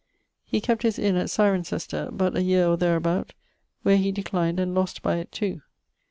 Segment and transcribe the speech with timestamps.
[0.43, 3.33] He kept his inne at Cirencester, but a year or therabout,
[3.83, 5.61] where he declined and lost by it too.